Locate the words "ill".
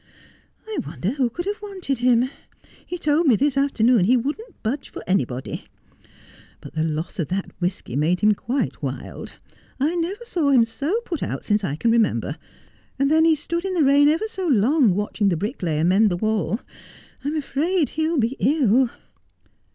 18.39-18.89